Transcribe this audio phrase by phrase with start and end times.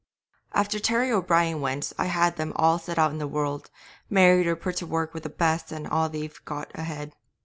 [0.53, 3.69] 'After Terry O'Brien went I had them all set out in the world,
[4.09, 7.15] married or put to work with the best, and they've got ahead.